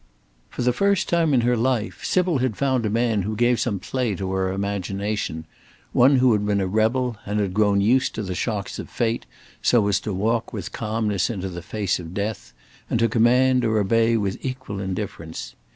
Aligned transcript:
For 0.49 0.63
the 0.63 0.73
first 0.73 1.07
time 1.07 1.31
in 1.31 1.41
her 1.41 1.55
life, 1.55 2.03
Sybil 2.03 2.39
had 2.39 2.57
found 2.57 2.87
a 2.87 2.89
man 2.89 3.21
who 3.21 3.35
gave 3.35 3.59
some 3.59 3.77
play 3.77 4.15
to 4.15 4.31
her 4.31 4.51
imagination; 4.51 5.45
one 5.93 6.15
who 6.15 6.31
had 6.31 6.43
been 6.43 6.59
a 6.59 6.65
rebel, 6.65 7.17
and 7.23 7.39
had 7.39 7.53
grown 7.53 7.81
used 7.81 8.15
to 8.15 8.23
the 8.23 8.33
shocks 8.33 8.79
of 8.79 8.89
fate, 8.89 9.27
so 9.61 9.87
as 9.87 9.99
to 9.99 10.11
walk 10.11 10.53
with 10.53 10.71
calmness 10.71 11.29
into 11.29 11.49
the 11.49 11.61
face 11.61 11.99
of 11.99 12.15
death, 12.15 12.51
and 12.89 12.97
to 12.97 13.07
command 13.07 13.63
or 13.63 13.77
obey 13.77 14.17
with 14.17 14.43
equal 14.43 14.79
indifference. 14.79 15.53